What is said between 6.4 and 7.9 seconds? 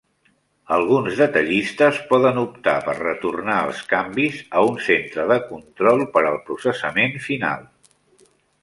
processament final.